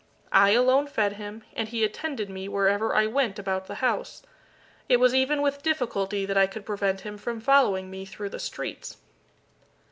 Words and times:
I 0.33 0.49
alone 0.53 0.87
fed 0.87 1.13
him, 1.17 1.43
and 1.53 1.69
he 1.69 1.83
attended 1.83 2.27
me 2.27 2.49
wherever 2.49 2.95
I 2.95 3.05
went 3.05 3.37
about 3.37 3.67
the 3.67 3.75
house. 3.85 4.23
It 4.89 4.97
was 4.99 5.13
even 5.13 5.43
with 5.43 5.61
difficulty 5.61 6.25
that 6.25 6.39
I 6.39 6.47
could 6.47 6.65
prevent 6.65 7.01
him 7.01 7.19
from 7.19 7.39
following 7.39 7.91
me 7.91 8.05
through 8.05 8.29
the 8.29 8.39
streets. 8.39 8.97